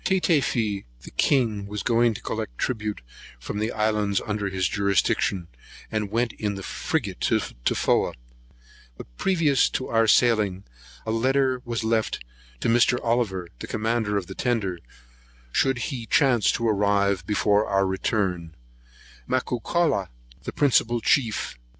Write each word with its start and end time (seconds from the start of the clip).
Tatafee[135 0.03 0.73
1] 0.83 0.83
the 1.03 1.11
king 1.11 1.67
was 1.67 1.83
going 1.83 2.15
to 2.15 2.23
collect 2.23 2.57
tribute 2.57 3.01
from 3.39 3.59
the 3.59 3.71
islands 3.71 4.19
under 4.25 4.49
his 4.49 4.67
jurisdiction, 4.67 5.47
and 5.91 6.09
went 6.09 6.33
in 6.33 6.55
the 6.55 6.63
frigate 6.63 7.21
to 7.21 7.39
Tofoa; 7.63 8.13
but 8.97 9.15
previous 9.17 9.69
to 9.69 9.89
our 9.89 10.07
sailing, 10.07 10.63
a 11.05 11.11
letter 11.11 11.61
was 11.65 11.83
left 11.83 12.25
to 12.61 12.67
Mr. 12.67 12.97
Oliver, 13.03 13.47
the 13.59 13.67
commander 13.67 14.17
of 14.17 14.25
the 14.25 14.33
tender, 14.33 14.79
should 15.51 15.77
he 15.77 16.07
chance 16.07 16.51
to 16.53 16.67
arrive 16.67 17.23
before 17.27 17.67
our 17.67 17.85
return, 17.85 18.55
with 18.55 19.29
Macaucala, 19.29 20.09
a 20.47 20.51
principal 20.51 20.99
chief. 20.99 21.59